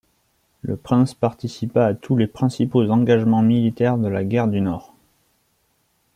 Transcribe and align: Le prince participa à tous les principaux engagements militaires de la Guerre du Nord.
Le 0.63 0.77
prince 0.77 1.13
participa 1.13 1.85
à 1.85 1.93
tous 1.93 2.15
les 2.17 2.25
principaux 2.25 2.89
engagements 2.89 3.43
militaires 3.43 3.99
de 3.99 4.07
la 4.07 4.23
Guerre 4.23 4.47
du 4.47 4.59
Nord. 4.59 4.95